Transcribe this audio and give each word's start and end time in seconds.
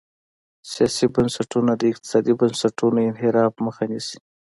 سیاسي 0.71 1.05
بنسټونه 1.15 1.71
د 1.75 1.83
اقتصادي 1.91 2.33
بنسټونو 2.41 2.99
انحراف 3.09 3.53
مخه 3.65 3.83
نیسي. 3.91 4.19